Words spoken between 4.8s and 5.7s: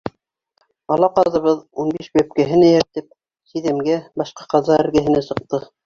эргәһенә сыҡты.